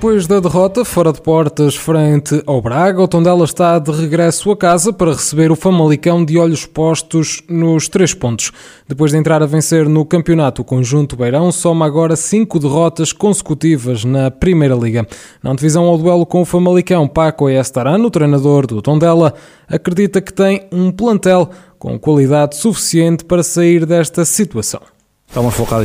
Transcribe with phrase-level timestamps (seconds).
[0.00, 4.56] Depois da derrota fora de portas frente ao Braga, o Tondela está de regresso a
[4.56, 8.50] casa para receber o Famalicão de olhos postos nos três pontos.
[8.88, 14.02] Depois de entrar a vencer no campeonato, o conjunto Beirão soma agora cinco derrotas consecutivas
[14.02, 15.06] na Primeira Liga.
[15.42, 19.34] Na divisão ao duelo com o Famalicão, Paco Estarano, o treinador do Tondela,
[19.68, 24.80] acredita que tem um plantel com qualidade suficiente para sair desta situação.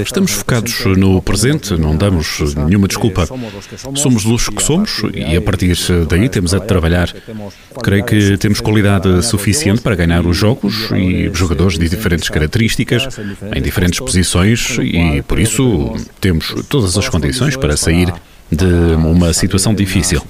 [0.04, 3.28] Estamos focados no presente, não damos nenhuma desculpa.
[3.94, 5.78] Somos dos que somos e a partir
[6.10, 7.14] daí temos a trabalhar.
[7.84, 13.08] Creio que temos qualidade suficiente para ganhar os jogos e jogadores de diferentes características,
[13.56, 18.12] em diferentes posições e por isso temos todas as condições para sair
[18.52, 18.66] de
[18.96, 20.24] uma situação difícil.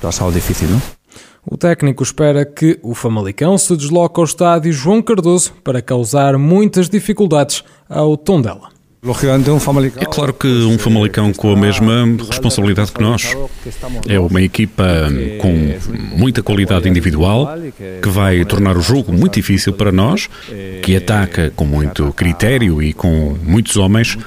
[1.49, 6.89] O técnico espera que o Famalicão se desloque ao estádio João Cardoso para causar muitas
[6.89, 8.74] dificuldades ao Tondela.
[10.01, 13.35] É claro que um Famalicão com a mesma responsabilidade que nós.
[14.07, 14.83] É uma equipa
[15.39, 15.75] com
[16.15, 17.49] muita qualidade individual,
[18.01, 20.29] que vai tornar o jogo muito difícil para nós,
[20.81, 24.17] que ataca com muito critério e com muitos homens,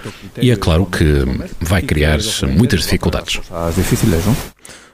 [0.40, 1.24] e é claro que
[1.60, 2.18] vai criar
[2.56, 3.40] muitas dificuldades.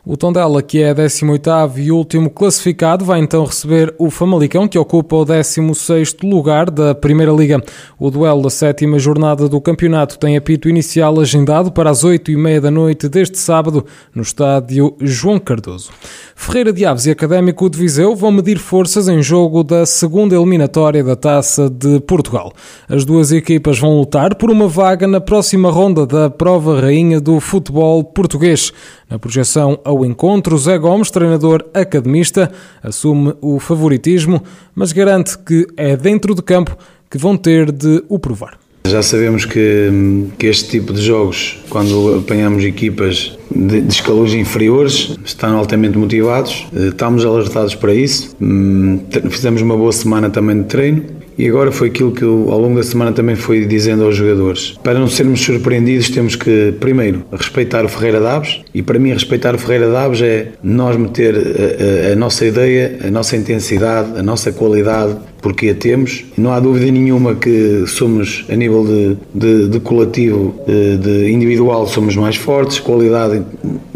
[0.06, 5.16] O Tondela, que é 18º e último classificado, vai então receber o Famalicão, que ocupa
[5.16, 7.58] o 16º lugar da Primeira Liga.
[7.98, 12.70] O duelo da sétima jornada do campeonato tem apito inicial agendado para as 8h30 da
[12.70, 15.90] noite deste sábado, no estádio João Cardoso.
[16.36, 21.02] Ferreira de Aves e Académico de Viseu vão medir forças em jogo da segunda eliminatória
[21.02, 22.52] da Taça de Portugal.
[22.88, 27.40] As duas equipas vão lutar por uma vaga na próxima ronda da prova rainha do
[27.40, 28.70] futebol português.
[29.08, 32.50] Na projeção ao encontro, Zé Gomes, treinador academista,
[32.82, 34.42] assume o favoritismo,
[34.74, 36.76] mas garante que é dentro de campo
[37.10, 38.58] que vão ter de o provar.
[38.86, 45.16] Já sabemos que, que, este tipo de jogos, quando apanhamos equipas de, de escalões inferiores,
[45.24, 48.36] estão altamente motivados, eh, estamos alertados para isso.
[48.38, 49.00] Hum,
[49.30, 52.76] fizemos uma boa semana também de treino e agora foi aquilo que eu, ao longo
[52.76, 54.74] da semana também fui dizendo aos jogadores.
[54.82, 58.60] Para não sermos surpreendidos, temos que, primeiro, respeitar o Ferreira Daves.
[58.72, 62.98] E para mim, respeitar o Ferreira Daves é nós meter a, a, a nossa ideia,
[63.04, 66.24] a nossa intensidade, a nossa qualidade, porque a temos.
[66.36, 71.86] Não há dúvida nenhuma que somos, a nível de, de, de coletivo, de, de individual,
[71.86, 73.42] somos mais fortes, qualidade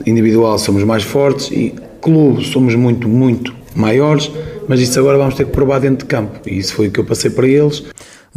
[0.05, 4.31] individual, somos mais fortes e clube, somos muito, muito maiores
[4.69, 6.41] mas isso agora vamos ter que provar dentro de campo.
[6.47, 7.85] E isso foi o que eu passei para eles.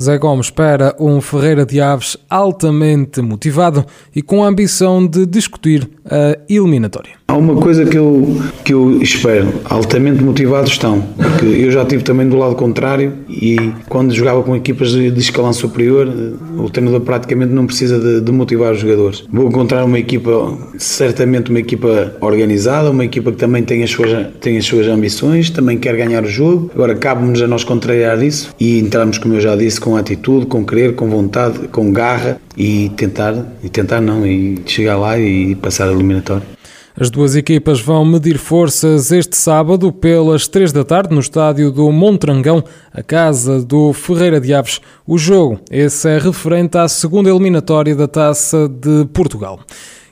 [0.01, 3.85] Zé Gomes espera um Ferreira de Aves altamente motivado
[4.15, 7.21] e com a ambição de discutir a eliminatória.
[7.27, 12.03] Há uma coisa que eu, que eu espero, altamente motivados estão, porque eu já estive
[12.03, 13.55] também do lado contrário e
[13.87, 16.11] quando jogava com equipas de, escalão superior,
[16.57, 19.23] o treinador praticamente não precisa de, de, motivar os jogadores.
[19.31, 24.27] Vou encontrar uma equipa, certamente uma equipa organizada, uma equipa que também tem as suas,
[24.41, 26.69] tem as suas ambições, também quer ganhar o jogo.
[26.73, 30.65] Agora cabe-nos a nós contrariar isso e entrarmos, como eu já disse, com atitude, com
[30.65, 35.89] querer, com vontade, com garra e tentar, e tentar não, e chegar lá e passar
[35.89, 36.45] a eliminatória.
[36.99, 41.89] As duas equipas vão medir forças este sábado pelas três da tarde no estádio do
[41.91, 42.63] Montrangão,
[42.93, 44.81] a casa do Ferreira de Aves.
[45.07, 49.61] O jogo, esse é referente à segunda eliminatória da Taça de Portugal.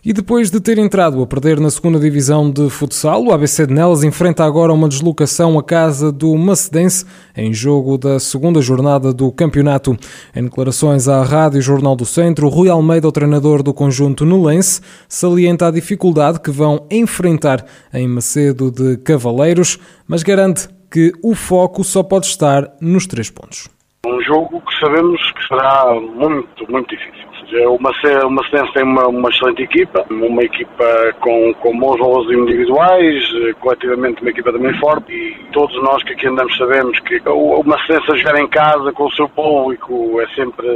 [0.03, 3.73] E depois de ter entrado a perder na segunda divisão de futsal, o ABC de
[3.73, 7.05] Nelas enfrenta agora uma deslocação à casa do Macedense
[7.35, 9.97] em jogo da segunda jornada do campeonato.
[10.33, 15.67] Em declarações à Rádio Jornal do Centro, Rui Almeida, o treinador do conjunto nulense, salienta
[15.67, 19.77] a dificuldade que vão enfrentar em Macedo de Cavaleiros,
[20.07, 23.67] mas garante que o foco só pode estar nos três pontos.
[24.07, 27.28] Um jogo que sabemos que será muito, muito difícil
[27.67, 33.23] o Macedense tem uma, uma, excelente equipa, uma equipa com, com bons valores individuais,
[33.59, 37.63] coletivamente uma equipa também forte e todos nós que aqui andamos sabemos que o, o
[37.65, 40.67] Macedense a jogar em casa com o seu público é sempre,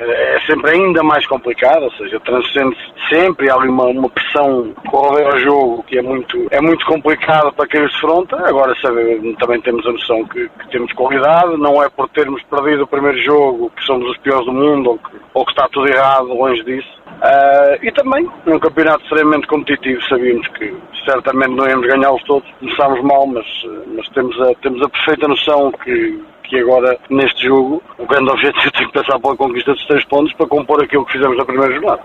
[0.00, 2.76] é, é sempre ainda mais complicado, ou seja, transcende
[3.08, 7.52] sempre, há ali uma, uma pressão correr ao jogo que é muito, é muito complicado
[7.52, 8.34] para cair de fronte.
[8.34, 12.84] Agora sabe, também temos a noção que, que, temos qualidade, não é por termos perdido
[12.84, 15.88] o primeiro jogo que somos os piores do mundo ou que, ou que está tudo
[15.88, 16.88] errado longe disso.
[17.06, 20.74] Uh, e também, num campeonato extremamente competitivo, sabíamos que
[21.04, 22.48] certamente não íamos ganhá-los todos.
[22.60, 23.46] Começámos mal, mas,
[23.94, 28.70] mas temos, a, temos a perfeita noção que, que agora, neste jogo, o grande objetivo
[28.76, 31.72] tem que passar pela conquista dos três pontos para compor aquilo que fizemos na primeira
[31.74, 32.02] jornada.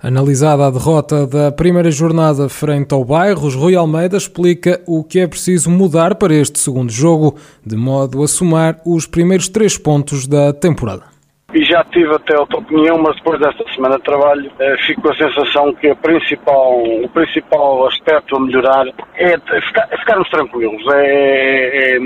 [0.00, 5.26] Analisada a derrota da primeira jornada frente ao Bairros, Rui Almeida explica o que é
[5.26, 10.52] preciso mudar para este segundo jogo, de modo a somar os primeiros três pontos da
[10.52, 11.11] temporada
[11.52, 15.10] e já tive até outra opinião, mas depois desta semana de trabalho eh, fico com
[15.10, 21.04] a sensação que a principal, o principal aspecto a melhorar é, ficar, ficarmos tranquilos, é,
[21.04, 22.00] é, é,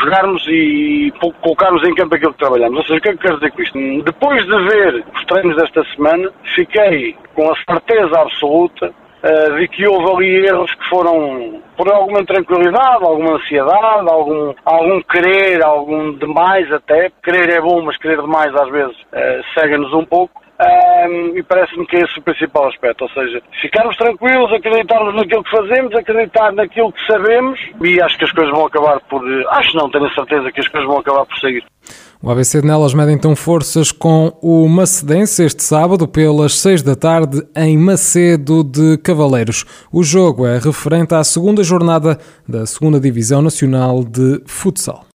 [0.00, 2.78] jogarmos e colocarmos em campo aquilo que trabalhamos.
[2.78, 4.04] Ou seja, o que é que quero dizer com isto?
[4.04, 8.92] Depois de ver os treinos desta semana, fiquei com a certeza absoluta
[9.58, 15.62] de que houve ali erros que foram por alguma intranquilidade, alguma ansiedade, algum, algum querer,
[15.62, 17.10] algum demais até.
[17.22, 20.40] Querer é bom, mas querer demais às vezes uh, cega-nos um pouco.
[20.60, 25.42] Um, e parece-me que é esse o principal aspecto, ou seja, ficarmos tranquilos, acreditarmos naquilo
[25.42, 29.22] que fazemos, acreditar naquilo que sabemos e acho que as coisas vão acabar por.
[29.48, 31.64] Acho não, tenho a certeza que as coisas vão acabar por sair.
[32.22, 36.94] O ABC de Nelas mede então forças com o Macedense este sábado pelas 6 da
[36.94, 39.64] tarde em Macedo de Cavaleiros.
[39.90, 45.06] O jogo é referente à segunda jornada da segunda Divisão Nacional de Futsal.